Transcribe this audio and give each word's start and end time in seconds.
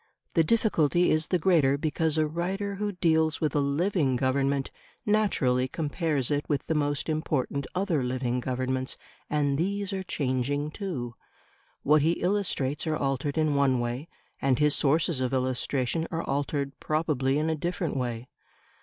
The 0.33 0.43
difficulty 0.43 1.11
is 1.11 1.27
the 1.27 1.37
greater 1.37 1.77
because 1.77 2.17
a 2.17 2.25
writer 2.25 2.77
who 2.77 2.93
deals 2.93 3.39
with 3.39 3.53
a 3.55 3.59
living 3.59 4.15
Government 4.15 4.71
naturally 5.05 5.67
compares 5.67 6.31
it 6.31 6.43
with 6.49 6.65
the 6.65 6.73
most 6.73 7.07
important 7.07 7.67
other 7.75 8.01
living 8.03 8.39
Governments, 8.39 8.97
and 9.29 9.59
these 9.59 9.93
are 9.93 10.01
changing 10.01 10.71
too; 10.71 11.13
what 11.83 12.01
he 12.01 12.13
illustrates 12.13 12.87
are 12.87 12.97
altered 12.97 13.37
in 13.37 13.53
one 13.53 13.79
way, 13.79 14.09
and 14.41 14.57
his 14.57 14.75
sources 14.75 15.21
of 15.21 15.33
illustration 15.33 16.07
are 16.09 16.23
altered 16.23 16.71
probably 16.79 17.37
in 17.37 17.47
a 17.47 17.55
different 17.55 17.95
way. 17.95 18.27